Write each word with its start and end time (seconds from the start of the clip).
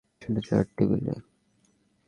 সেটা 0.21 0.41
চায়ের 0.41 0.67
টেবিলে। 0.77 1.13